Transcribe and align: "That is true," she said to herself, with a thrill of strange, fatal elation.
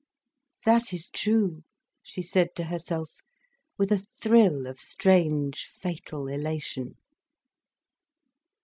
"That 0.65 0.93
is 0.93 1.11
true," 1.11 1.61
she 2.01 2.23
said 2.23 2.55
to 2.55 2.63
herself, 2.63 3.11
with 3.77 3.91
a 3.91 4.03
thrill 4.19 4.65
of 4.65 4.79
strange, 4.79 5.69
fatal 5.79 6.25
elation. 6.25 6.95